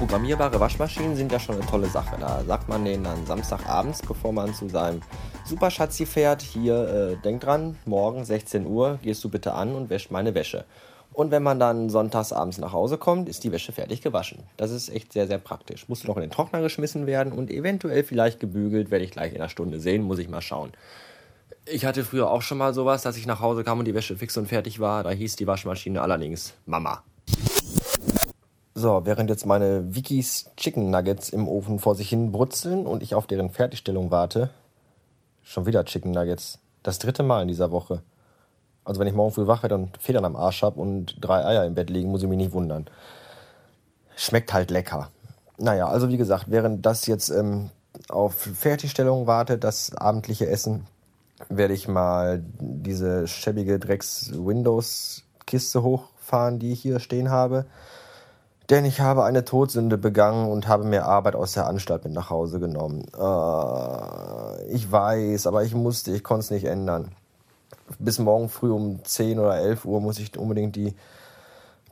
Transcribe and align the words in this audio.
regulierbare 0.00 0.60
Waschmaschinen 0.60 1.16
sind 1.16 1.32
ja 1.32 1.40
schon 1.40 1.56
eine 1.56 1.66
tolle 1.66 1.88
Sache. 1.88 2.16
Da 2.20 2.44
sagt 2.44 2.68
man 2.68 2.84
denen 2.84 3.04
dann 3.04 3.26
Samstagabends, 3.26 4.02
bevor 4.02 4.32
man 4.32 4.54
zu 4.54 4.68
seinem 4.68 5.00
Superschatzi 5.44 6.06
fährt, 6.06 6.42
hier, 6.42 6.88
äh, 6.88 7.16
denk 7.22 7.40
dran, 7.40 7.76
morgen 7.84 8.24
16 8.24 8.66
Uhr 8.66 8.98
gehst 9.02 9.24
du 9.24 9.28
bitte 9.28 9.54
an 9.54 9.74
und 9.74 9.90
wäscht 9.90 10.10
meine 10.10 10.34
Wäsche. 10.34 10.64
Und 11.12 11.30
wenn 11.30 11.42
man 11.42 11.58
dann 11.58 11.90
sonntags 11.90 12.32
abends 12.32 12.58
nach 12.58 12.72
Hause 12.72 12.96
kommt, 12.96 13.28
ist 13.28 13.42
die 13.42 13.50
Wäsche 13.50 13.72
fertig 13.72 14.00
gewaschen. 14.00 14.44
Das 14.56 14.70
ist 14.70 14.88
echt 14.88 15.12
sehr, 15.12 15.26
sehr 15.26 15.38
praktisch. 15.38 15.88
Muss 15.88 16.04
noch 16.04 16.16
in 16.16 16.22
den 16.22 16.30
Trockner 16.30 16.60
geschmissen 16.60 17.06
werden 17.06 17.32
und 17.32 17.50
eventuell 17.50 18.04
vielleicht 18.04 18.38
gebügelt, 18.38 18.90
werde 18.90 19.04
ich 19.04 19.10
gleich 19.10 19.32
in 19.32 19.40
einer 19.40 19.48
Stunde 19.48 19.80
sehen, 19.80 20.02
muss 20.02 20.20
ich 20.20 20.28
mal 20.28 20.42
schauen. 20.42 20.70
Ich 21.64 21.84
hatte 21.84 22.04
früher 22.04 22.30
auch 22.30 22.42
schon 22.42 22.58
mal 22.58 22.72
sowas, 22.72 23.02
dass 23.02 23.16
ich 23.16 23.26
nach 23.26 23.40
Hause 23.40 23.64
kam 23.64 23.80
und 23.80 23.84
die 23.84 23.94
Wäsche 23.94 24.16
fix 24.16 24.36
und 24.36 24.46
fertig 24.46 24.78
war. 24.80 25.02
Da 25.02 25.10
hieß 25.10 25.36
die 25.36 25.46
Waschmaschine 25.46 26.00
allerdings 26.00 26.54
Mama. 26.66 27.02
So, 28.80 29.04
während 29.04 29.28
jetzt 29.28 29.44
meine 29.44 29.96
Wikis 29.96 30.52
Chicken 30.56 30.90
Nuggets 30.90 31.30
im 31.30 31.48
Ofen 31.48 31.80
vor 31.80 31.96
sich 31.96 32.10
hin 32.10 32.30
brutzeln 32.30 32.86
und 32.86 33.02
ich 33.02 33.16
auf 33.16 33.26
deren 33.26 33.50
Fertigstellung 33.50 34.12
warte, 34.12 34.50
schon 35.42 35.66
wieder 35.66 35.84
Chicken 35.84 36.12
Nuggets. 36.12 36.60
Das 36.84 37.00
dritte 37.00 37.24
Mal 37.24 37.42
in 37.42 37.48
dieser 37.48 37.72
Woche. 37.72 38.02
Also 38.84 39.00
wenn 39.00 39.08
ich 39.08 39.14
morgen 39.14 39.32
früh 39.32 39.48
wach 39.48 39.64
werde 39.64 39.74
und 39.74 40.00
Federn 40.00 40.24
am 40.24 40.36
Arsch 40.36 40.62
habe 40.62 40.80
und 40.80 41.16
drei 41.20 41.44
Eier 41.44 41.64
im 41.64 41.74
Bett 41.74 41.90
liegen, 41.90 42.12
muss 42.12 42.22
ich 42.22 42.28
mich 42.28 42.38
nicht 42.38 42.52
wundern. 42.52 42.86
Schmeckt 44.14 44.52
halt 44.52 44.70
lecker. 44.70 45.10
Naja, 45.56 45.88
also 45.88 46.08
wie 46.08 46.16
gesagt, 46.16 46.44
während 46.46 46.86
das 46.86 47.06
jetzt 47.06 47.30
ähm, 47.30 47.70
auf 48.08 48.36
Fertigstellung 48.36 49.26
wartet, 49.26 49.64
das 49.64 49.92
abendliche 49.96 50.46
Essen, 50.46 50.86
werde 51.48 51.74
ich 51.74 51.88
mal 51.88 52.44
diese 52.60 53.26
schäbige 53.26 53.80
Drecks-Windows-Kiste 53.80 55.82
hochfahren, 55.82 56.60
die 56.60 56.70
ich 56.70 56.80
hier 56.80 57.00
stehen 57.00 57.30
habe. 57.30 57.66
Denn 58.70 58.84
ich 58.84 59.00
habe 59.00 59.24
eine 59.24 59.44
Todsünde 59.44 59.96
begangen 59.96 60.50
und 60.50 60.68
habe 60.68 60.84
mir 60.84 61.06
Arbeit 61.06 61.34
aus 61.34 61.52
der 61.52 61.66
Anstalt 61.66 62.04
mit 62.04 62.12
nach 62.12 62.28
Hause 62.28 62.60
genommen. 62.60 63.04
Äh, 63.18 64.72
ich 64.72 64.92
weiß, 64.92 65.46
aber 65.46 65.64
ich 65.64 65.74
musste, 65.74 66.12
ich 66.12 66.22
konnte 66.22 66.40
es 66.40 66.50
nicht 66.50 66.64
ändern 66.64 67.12
bis 67.98 68.18
morgen 68.18 68.48
früh 68.48 68.70
um 68.70 69.04
10 69.04 69.38
oder 69.38 69.56
11 69.56 69.84
Uhr 69.84 70.00
muss 70.00 70.18
ich 70.18 70.36
unbedingt 70.38 70.76
die 70.76 70.94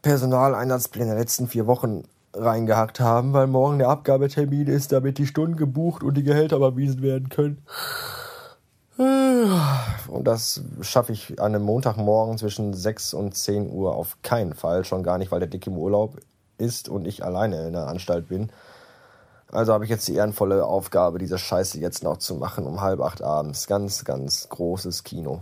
Personaleinsatzpläne 0.02 1.10
der 1.10 1.18
letzten 1.18 1.48
vier 1.48 1.66
Wochen 1.66 2.04
reingehackt 2.34 3.00
haben, 3.00 3.32
weil 3.32 3.46
morgen 3.46 3.78
der 3.78 3.88
Abgabetermin 3.88 4.66
ist, 4.66 4.92
damit 4.92 5.18
die 5.18 5.26
Stunden 5.26 5.56
gebucht 5.56 6.02
und 6.02 6.16
die 6.16 6.22
Gehälter 6.22 6.56
überwiesen 6.56 7.02
werden 7.02 7.28
können. 7.28 7.62
Und 8.98 10.24
das 10.24 10.62
schaffe 10.80 11.12
ich 11.12 11.40
an 11.40 11.54
einem 11.54 11.64
Montagmorgen 11.64 12.38
zwischen 12.38 12.72
6 12.74 13.14
und 13.14 13.36
10 13.36 13.70
Uhr 13.70 13.94
auf 13.94 14.18
keinen 14.22 14.54
Fall. 14.54 14.84
Schon 14.84 15.02
gar 15.02 15.18
nicht, 15.18 15.32
weil 15.32 15.40
der 15.40 15.48
Dick 15.48 15.66
im 15.66 15.76
Urlaub 15.76 16.16
ist 16.58 16.88
und 16.88 17.06
ich 17.06 17.24
alleine 17.24 17.66
in 17.66 17.72
der 17.72 17.86
Anstalt 17.86 18.28
bin. 18.28 18.50
Also 19.50 19.72
habe 19.72 19.84
ich 19.84 19.90
jetzt 19.90 20.08
die 20.08 20.14
ehrenvolle 20.14 20.64
Aufgabe, 20.64 21.18
diese 21.18 21.38
Scheiße 21.38 21.78
jetzt 21.78 22.02
noch 22.02 22.18
zu 22.18 22.34
machen 22.34 22.66
um 22.66 22.80
halb 22.80 23.00
acht 23.00 23.22
abends. 23.22 23.66
Ganz, 23.66 24.04
ganz 24.04 24.48
großes 24.48 25.04
Kino. 25.04 25.40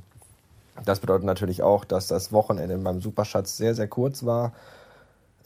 Das 0.84 1.00
bedeutet 1.00 1.24
natürlich 1.24 1.62
auch, 1.62 1.84
dass 1.84 2.08
das 2.08 2.32
Wochenende 2.32 2.76
beim 2.78 3.00
Superschatz 3.00 3.56
sehr, 3.56 3.74
sehr 3.74 3.88
kurz 3.88 4.24
war. 4.24 4.52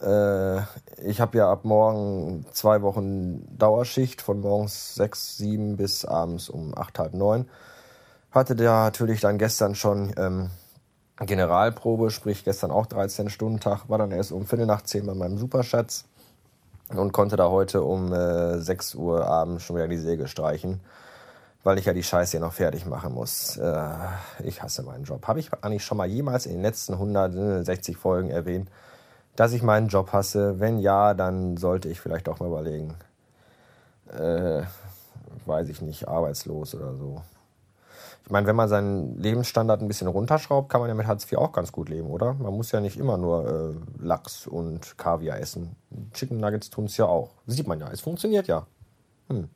Äh, 0.00 0.60
ich 1.04 1.20
habe 1.20 1.38
ja 1.38 1.50
ab 1.50 1.64
morgen 1.64 2.46
zwei 2.52 2.82
Wochen 2.82 3.46
Dauerschicht 3.56 4.22
von 4.22 4.40
morgens 4.40 4.94
sechs, 4.94 5.36
sieben 5.36 5.76
bis 5.76 6.04
abends 6.04 6.48
um 6.48 6.76
acht, 6.76 6.98
halb 6.98 7.14
neun. 7.14 7.48
Hatte 8.30 8.56
da 8.56 8.84
natürlich 8.84 9.20
dann 9.20 9.38
gestern 9.38 9.74
schon 9.74 10.12
ähm, 10.16 10.50
Generalprobe, 11.26 12.10
sprich 12.10 12.44
gestern 12.44 12.70
auch 12.70 12.86
13 12.86 13.28
Stunden 13.30 13.60
Tag, 13.60 13.88
war 13.88 13.98
dann 13.98 14.12
erst 14.12 14.32
um 14.32 14.46
Viertel 14.46 14.66
nach 14.66 14.82
zehn 14.82 15.06
bei 15.06 15.14
meinem 15.14 15.38
Superschatz 15.38 16.04
und 16.94 17.12
konnte 17.12 17.36
da 17.36 17.48
heute 17.50 17.82
um 17.82 18.12
äh, 18.12 18.60
6 18.60 18.94
Uhr 18.94 19.26
abends 19.26 19.64
schon 19.64 19.76
wieder 19.76 19.88
die 19.88 19.98
Säge 19.98 20.28
streichen 20.28 20.80
weil 21.68 21.78
ich 21.78 21.84
ja 21.84 21.92
die 21.92 22.02
Scheiße 22.02 22.32
hier 22.32 22.40
noch 22.40 22.52
fertig 22.52 22.86
machen 22.86 23.12
muss. 23.12 23.56
Äh, 23.56 23.90
ich 24.44 24.62
hasse 24.62 24.82
meinen 24.82 25.04
Job. 25.04 25.26
Habe 25.26 25.40
ich 25.40 25.50
eigentlich 25.62 25.84
schon 25.84 25.98
mal 25.98 26.06
jemals 26.06 26.46
in 26.46 26.52
den 26.52 26.62
letzten 26.62 26.94
160 26.94 27.96
Folgen 27.96 28.30
erwähnt, 28.30 28.70
dass 29.36 29.52
ich 29.52 29.62
meinen 29.62 29.88
Job 29.88 30.12
hasse? 30.12 30.60
Wenn 30.60 30.78
ja, 30.78 31.14
dann 31.14 31.56
sollte 31.56 31.88
ich 31.88 32.00
vielleicht 32.00 32.28
auch 32.28 32.40
mal 32.40 32.46
überlegen. 32.46 32.94
Äh, 34.10 34.62
weiß 35.46 35.68
ich 35.68 35.82
nicht, 35.82 36.08
arbeitslos 36.08 36.74
oder 36.74 36.94
so. 36.94 37.20
Ich 38.28 38.32
meine, 38.32 38.46
wenn 38.46 38.56
man 38.56 38.68
seinen 38.68 39.18
Lebensstandard 39.18 39.80
ein 39.80 39.88
bisschen 39.88 40.06
runterschraubt, 40.06 40.68
kann 40.68 40.82
man 40.82 40.90
ja 40.90 40.94
mit 40.94 41.06
Hartz 41.06 41.24
IV 41.24 41.38
auch 41.38 41.50
ganz 41.50 41.72
gut 41.72 41.88
leben, 41.88 42.10
oder? 42.10 42.34
Man 42.34 42.52
muss 42.52 42.70
ja 42.72 42.80
nicht 42.82 42.98
immer 42.98 43.16
nur 43.16 43.48
äh, 43.48 44.04
Lachs 44.04 44.46
und 44.46 44.98
Kaviar 44.98 45.40
essen. 45.40 45.74
Chicken 46.12 46.36
Nuggets 46.36 46.68
tun 46.68 46.84
es 46.84 46.98
ja 46.98 47.06
auch. 47.06 47.30
Sieht 47.46 47.66
man 47.66 47.80
ja, 47.80 47.88
es 47.90 48.02
funktioniert 48.02 48.46
ja. 48.46 48.66
Hm. 49.30 49.48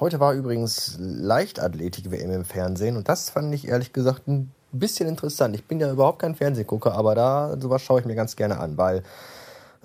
Heute 0.00 0.18
war 0.18 0.32
übrigens 0.34 0.96
Leichtathletik-WM 0.98 2.32
im 2.32 2.44
Fernsehen 2.44 2.96
und 2.96 3.08
das 3.08 3.30
fand 3.30 3.54
ich 3.54 3.68
ehrlich 3.68 3.92
gesagt 3.92 4.26
ein 4.26 4.50
bisschen 4.72 5.08
interessant. 5.08 5.54
Ich 5.54 5.64
bin 5.64 5.78
ja 5.78 5.92
überhaupt 5.92 6.18
kein 6.18 6.34
Fernsehgucker, 6.34 6.92
aber 6.92 7.14
da 7.14 7.56
sowas 7.60 7.82
schaue 7.82 8.00
ich 8.00 8.04
mir 8.04 8.16
ganz 8.16 8.34
gerne 8.34 8.58
an, 8.58 8.76
weil 8.76 9.04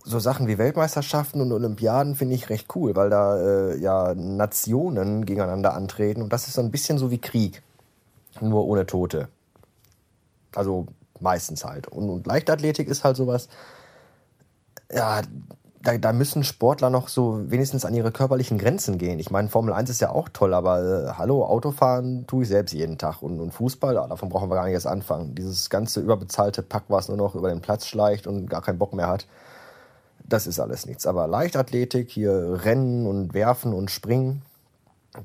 so 0.07 0.19
Sachen 0.19 0.47
wie 0.47 0.57
Weltmeisterschaften 0.57 1.41
und 1.41 1.51
Olympiaden 1.51 2.15
finde 2.15 2.35
ich 2.35 2.49
recht 2.49 2.73
cool, 2.75 2.95
weil 2.95 3.09
da 3.09 3.37
äh, 3.37 3.77
ja 3.77 4.15
Nationen 4.15 5.25
gegeneinander 5.25 5.73
antreten 5.73 6.21
und 6.21 6.31
das 6.31 6.47
ist 6.47 6.53
so 6.53 6.61
ein 6.61 6.71
bisschen 6.71 6.97
so 6.97 7.11
wie 7.11 7.17
Krieg, 7.17 7.61
nur 8.39 8.65
ohne 8.65 8.85
Tote. 8.85 9.27
Also 10.55 10.87
meistens 11.19 11.65
halt. 11.65 11.87
Und, 11.87 12.09
und 12.09 12.25
Leichtathletik 12.25 12.87
ist 12.87 13.03
halt 13.03 13.17
sowas, 13.17 13.49
ja, 14.91 15.21
da, 15.81 15.97
da 15.97 16.13
müssen 16.13 16.43
Sportler 16.45 16.89
noch 16.89 17.09
so 17.09 17.51
wenigstens 17.51 17.83
an 17.83 17.93
ihre 17.93 18.11
körperlichen 18.11 18.57
Grenzen 18.57 18.97
gehen. 18.97 19.19
Ich 19.19 19.29
meine, 19.29 19.49
Formel 19.49 19.73
1 19.73 19.89
ist 19.89 19.99
ja 19.99 20.09
auch 20.09 20.29
toll, 20.29 20.53
aber 20.53 20.81
äh, 20.81 21.11
hallo, 21.17 21.45
Autofahren 21.45 22.25
tue 22.27 22.43
ich 22.43 22.49
selbst 22.49 22.73
jeden 22.73 22.97
Tag. 22.97 23.21
Und, 23.21 23.41
und 23.41 23.51
Fußball, 23.51 23.95
davon 23.95 24.29
brauchen 24.29 24.49
wir 24.49 24.55
gar 24.55 24.65
nicht 24.65 24.73
erst 24.73 24.87
anfangen. 24.87 25.35
Dieses 25.35 25.69
ganze 25.69 25.99
überbezahlte 25.99 26.63
Pack, 26.63 26.83
was 26.87 27.09
nur 27.09 27.17
noch 27.17 27.35
über 27.35 27.49
den 27.49 27.61
Platz 27.61 27.85
schleicht 27.87 28.25
und 28.25 28.49
gar 28.49 28.61
keinen 28.61 28.79
Bock 28.79 28.93
mehr 28.93 29.07
hat, 29.07 29.27
das 30.27 30.47
ist 30.47 30.59
alles 30.59 30.85
nichts. 30.85 31.05
Aber 31.07 31.27
Leichtathletik, 31.27 32.09
hier 32.09 32.61
Rennen 32.63 33.05
und 33.05 33.33
Werfen 33.33 33.73
und 33.73 33.91
Springen, 33.91 34.41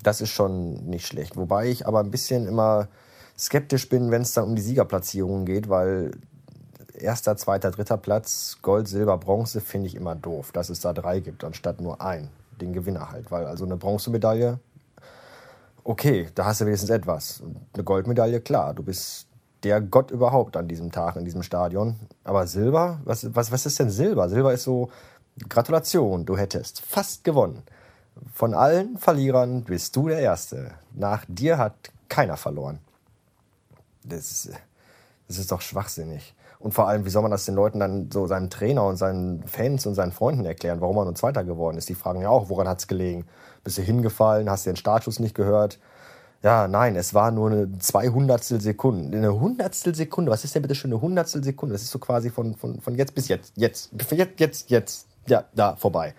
das 0.03 0.21
ist 0.21 0.31
schon 0.31 0.87
nicht 0.87 1.07
schlecht. 1.07 1.37
Wobei 1.37 1.69
ich 1.69 1.87
aber 1.87 2.01
ein 2.01 2.11
bisschen 2.11 2.47
immer 2.47 2.89
skeptisch 3.39 3.89
bin, 3.89 4.11
wenn 4.11 4.23
es 4.23 4.35
dann 4.35 4.45
um 4.45 4.57
die 4.57 4.63
Siegerplatzierungen 4.63 5.45
geht, 5.45 5.69
weil 5.69 6.13
erster, 6.95 7.37
zweiter, 7.37 7.71
dritter 7.71 7.97
Platz, 7.97 8.59
Gold, 8.63 8.89
Silber, 8.89 9.19
Bronze 9.19 9.61
finde 9.61 9.89
ich 9.89 9.95
immer 9.95 10.15
doof, 10.15 10.53
dass 10.53 10.71
es 10.71 10.81
da 10.81 10.93
drei 10.93 11.21
gibt, 11.21 11.45
anstatt 11.45 11.81
nur 11.81 12.01
ein. 12.01 12.29
Den 12.61 12.73
Gewinner 12.73 13.11
halt. 13.11 13.31
Weil 13.31 13.47
also 13.47 13.65
eine 13.65 13.77
Bronzemedaille, 13.77 14.61
okay, 15.85 16.29
da 16.35 16.45
hast 16.45 16.61
du 16.61 16.67
wenigstens 16.67 16.91
etwas. 16.91 17.43
Eine 17.75 17.85
Goldmedaille, 17.85 18.41
klar, 18.41 18.75
du 18.75 18.83
bist 18.83 19.27
der 19.63 19.81
Gott 19.81 20.11
überhaupt 20.11 20.57
an 20.57 20.69
diesem 20.69 20.91
Tag, 20.91 21.17
in 21.17 21.25
diesem 21.25 21.43
Stadion. 21.43 21.97
Aber 22.25 22.47
Silber, 22.47 23.01
was, 23.05 23.35
was, 23.35 23.53
was 23.53 23.67
ist 23.67 23.79
denn 23.79 23.91
Silber? 23.91 24.29
Silber 24.29 24.53
ist 24.53 24.65
so, 24.65 24.91
Gratulation, 25.49 26.27
du 26.27 26.37
hättest 26.37 26.81
fast 26.81 27.25
gewonnen. 27.25 27.63
Von 28.35 28.55
allen 28.55 28.99
Verlierern 28.99 29.65
bist 29.65 29.97
du 29.97 30.09
der 30.09 30.19
Erste. 30.19 30.73
Nach 30.93 31.25
dir 31.29 31.59
hat 31.59 31.75
keiner 32.09 32.37
verloren. 32.37 32.81
Das, 34.05 34.51
das 35.29 35.39
ist 35.39 35.53
doch 35.53 35.61
schwachsinnig. 35.61 36.35
Und 36.59 36.75
vor 36.75 36.89
allem, 36.89 37.05
wie 37.05 37.11
soll 37.11 37.23
man 37.23 37.31
das 37.31 37.45
den 37.45 37.57
Leuten 37.57 37.81
dann 37.81 38.11
so 38.13 38.27
seinem 38.27 38.49
Trainer 38.51 38.85
und 38.85 38.97
seinen 38.97 39.43
Fans 39.49 39.85
und 39.87 39.95
seinen 39.95 40.13
Freunden 40.13 40.45
erklären, 40.45 40.81
warum 40.81 40.95
man 40.95 41.07
nur 41.07 41.15
Zweiter 41.15 41.43
geworden 41.43 41.77
ist? 41.77 41.89
Die 41.89 41.95
fragen 41.95 42.21
ja 42.21 42.29
auch, 42.29 42.51
woran 42.51 42.69
hat 42.69 42.79
es 42.79 42.87
gelegen? 42.87 43.27
Bist 43.65 43.79
du 43.79 43.83
hingefallen? 43.83 44.49
Hast 44.49 44.67
du 44.67 44.71
den 44.71 44.77
Startschuss 44.77 45.19
nicht 45.19 45.35
gehört? 45.35 45.81
Ja, 46.43 46.67
nein, 46.67 46.97
es 46.97 47.15
war 47.15 47.31
nur 47.31 47.51
eine 47.51 47.79
zweihundertstel 47.79 48.61
Sekunde. 48.61 49.17
Eine 49.17 49.39
hundertstel 49.39 49.95
Sekunde. 49.95 50.33
Was 50.33 50.45
ist 50.45 50.55
denn 50.55 50.63
bitte 50.63 50.75
schon 50.75 50.93
eine 50.93 51.01
hundertstel 51.01 51.45
Sekunde? 51.45 51.75
Das 51.75 51.83
ist 51.83 51.91
so 51.91 51.99
quasi 51.99 52.31
von, 52.31 52.55
von, 52.57 52.81
von 52.81 52.97
jetzt 52.97 53.15
bis 53.15 53.29
jetzt. 53.29 53.53
Jetzt, 53.57 53.91
jetzt, 54.11 54.41
jetzt, 54.41 54.71
jetzt. 54.71 55.07
Ja, 55.29 55.45
da, 55.55 55.77
vorbei. 55.77 56.15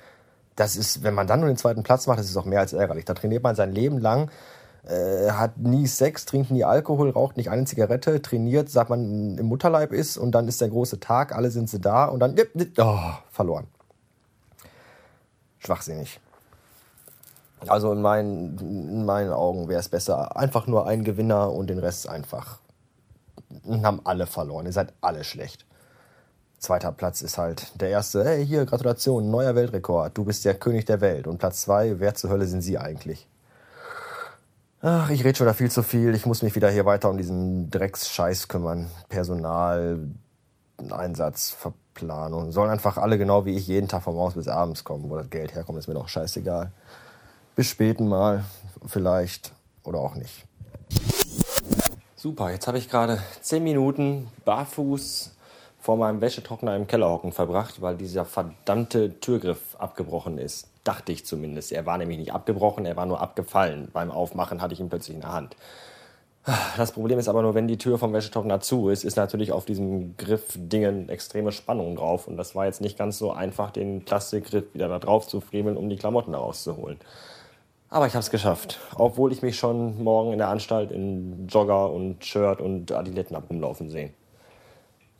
Das 0.56 0.78
ist, 0.78 1.04
wenn 1.04 1.14
man 1.14 1.28
dann 1.28 1.42
nur 1.42 1.50
den 1.50 1.58
zweiten 1.58 1.84
Platz 1.84 2.08
macht, 2.08 2.20
das 2.20 2.30
ist 2.30 2.38
auch 2.38 2.46
mehr 2.46 2.62
als 2.62 2.72
ärgerlich. 2.72 3.04
Da 3.06 3.14
trainiert 3.14 3.44
man 3.44 3.56
sein 3.56 3.74
Leben 3.74 3.98
lang 3.98 4.30
äh, 4.86 5.32
hat 5.32 5.58
nie 5.58 5.88
Sex, 5.88 6.26
trinkt 6.26 6.52
nie 6.52 6.64
Alkohol, 6.64 7.10
raucht 7.10 7.38
nicht 7.38 7.50
eine 7.50 7.66
Zigarette, 7.66 8.22
trainiert, 8.22 8.70
sagt 8.70 8.90
man 8.90 9.38
im 9.38 9.46
Mutterleib 9.46 9.94
ist 9.94 10.18
und 10.18 10.32
dann 10.34 10.48
ist 10.48 10.62
der 10.62 10.70
große 10.70 11.00
Tag, 11.00 11.36
alle 11.36 11.52
sind 11.52 11.70
sie 11.70 11.80
da 11.80 12.06
und 12.06 12.20
dann 12.20 12.36
oh, 12.78 13.00
verloren. 13.32 13.68
Schwachsinnig. 15.60 16.20
Also 17.68 17.92
in 17.92 18.02
meinen, 18.02 18.58
in 18.60 19.06
meinen 19.06 19.32
Augen 19.32 19.68
wäre 19.68 19.80
es 19.80 19.90
besser, 19.90 20.36
einfach 20.36 20.68
nur 20.68 20.88
ein 20.88 21.04
Gewinner 21.04 21.52
und 21.52 21.68
den 21.70 21.80
Rest 21.80 22.08
einfach. 22.08 22.60
Haben 23.68 24.02
alle 24.04 24.28
verloren, 24.28 24.66
ihr 24.66 24.74
seid 24.74 24.94
alle 25.02 25.24
schlecht. 25.24 25.66
Zweiter 26.60 26.92
Platz 26.92 27.22
ist 27.22 27.38
halt 27.38 27.80
der 27.82 27.90
erste, 27.90 28.24
hey, 28.24 28.46
hier, 28.46 28.66
Gratulation, 28.66 29.30
neuer 29.30 29.54
Weltrekord, 29.54 30.18
du 30.18 30.24
bist 30.24 30.46
der 30.46 30.56
König 30.56 30.86
der 30.86 31.02
Welt. 31.02 31.28
Und 31.28 31.38
Platz 31.38 31.62
zwei, 31.62 32.00
wer 32.00 32.16
zur 32.16 32.30
Hölle 32.30 32.46
sind 32.46 32.62
Sie 32.62 32.78
eigentlich? 32.78 33.28
Ach, 34.82 35.10
ich 35.10 35.24
rede 35.24 35.38
schon 35.38 35.48
da 35.48 35.54
viel 35.54 35.72
zu 35.72 35.82
viel. 35.82 36.14
Ich 36.14 36.26
muss 36.26 36.42
mich 36.42 36.56
wieder 36.56 36.70
hier 36.70 36.86
weiter 36.86 37.10
um 37.10 37.18
diesen 37.18 37.70
Drecksscheiß 37.70 38.50
kümmern. 38.50 38.90
Personal, 39.08 40.00
Einsatz, 40.90 41.56
Planung. 41.94 42.52
Sollen 42.52 42.70
einfach 42.70 42.98
alle 42.98 43.18
genau 43.18 43.46
wie 43.46 43.56
ich 43.56 43.68
jeden 43.68 43.88
Tag 43.88 44.04
von 44.04 44.16
morgens 44.16 44.36
bis 44.36 44.50
abends 44.50 44.84
kommen. 44.84 45.10
Wo 45.10 45.16
das 45.16 45.30
Geld 45.30 45.56
herkommt, 45.56 45.80
ist 45.80 45.88
mir 45.88 45.94
doch 45.94 46.10
scheißegal. 46.10 46.72
Bis 47.56 47.68
späten 47.68 48.08
mal, 48.08 48.46
vielleicht 48.88 49.52
oder 49.84 50.00
auch 50.00 50.16
nicht. 50.16 50.46
Super, 52.16 52.50
jetzt 52.50 52.66
habe 52.66 52.80
ich 52.80 52.90
gerade 52.90 53.22
10 53.42 53.64
Minuten 53.64 54.28
barfuß 54.44 55.36
vor 55.80 55.98
meinem 55.98 56.20
Wäschetrockner 56.20 56.76
im 56.76 56.88
Keller 56.88 57.10
hocken 57.10 57.32
verbracht, 57.32 57.80
weil 57.80 57.96
dieser 57.96 58.26
verdammte 58.26 59.20
Türgriff 59.20 59.76
abgebrochen 59.78 60.40
ist. 60.40 60.68
Dachte 60.84 61.12
ich 61.12 61.28
zumindest. 61.28 61.72
Er 61.72 61.86
war 61.86 62.00
nämlich 62.00 62.18
nicht 62.18 62.34
abgebrochen, 62.34 62.88
er 62.88 62.96
war 62.96 63.06
nur 63.06 63.22
abgefallen. 63.22 63.90
Beim 63.94 64.10
Aufmachen 64.10 64.60
hatte 64.60 64.74
ich 64.74 64.80
ihn 64.80 64.90
plötzlich 64.90 65.14
in 65.14 65.22
der 65.22 65.34
Hand. 65.34 65.56
Das 66.76 66.92
Problem 66.92 67.20
ist 67.20 67.28
aber 67.28 67.44
nur, 67.44 67.54
wenn 67.54 67.68
die 67.68 67.78
Tür 67.78 68.00
vom 68.00 68.14
Wäschetrockner 68.14 68.62
zu 68.62 68.90
ist, 68.90 69.04
ist 69.04 69.16
natürlich 69.16 69.52
auf 69.52 69.66
diesem 69.66 70.18
Griffdingen 70.18 71.08
extreme 71.08 71.52
Spannung 71.52 71.96
drauf. 71.98 72.28
Und 72.28 72.36
das 72.36 72.56
war 72.56 72.66
jetzt 72.66 72.82
nicht 72.82 72.98
ganz 72.98 73.20
so 73.20 73.32
einfach, 73.32 73.70
den 73.70 74.06
Plastikgriff 74.06 74.74
wieder 74.74 74.88
da 74.88 74.98
drauf 74.98 75.28
zu 75.28 75.40
friemeln, 75.40 75.78
um 75.78 75.88
die 75.88 75.98
Klamotten 75.98 76.34
rauszuholen. 76.34 76.98
Aber 77.94 78.08
ich 78.08 78.14
habe 78.14 78.22
es 78.22 78.32
geschafft, 78.32 78.80
obwohl 78.96 79.32
ich 79.32 79.44
mich 79.44 79.56
schon 79.56 80.04
morgen 80.04 80.32
in 80.32 80.40
der 80.40 80.48
Anstalt 80.48 80.90
in 80.90 81.48
Jogger 81.48 81.92
und 81.92 82.26
Shirt 82.26 82.60
und 82.60 82.92
Adiletten 82.92 83.36
rumlaufen 83.36 83.92
sehen. 83.92 84.12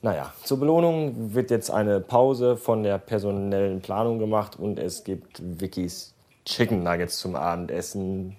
Naja, 0.02 0.34
zur 0.44 0.60
Belohnung 0.60 1.36
wird 1.36 1.52
jetzt 1.52 1.70
eine 1.70 2.00
Pause 2.00 2.58
von 2.58 2.82
der 2.82 2.98
personellen 2.98 3.80
Planung 3.82 4.18
gemacht 4.18 4.58
und 4.58 4.80
es 4.80 5.04
gibt 5.04 5.40
Vickys 5.40 6.16
Chicken 6.46 6.82
Nuggets 6.82 7.20
zum 7.20 7.36
Abendessen. 7.36 8.38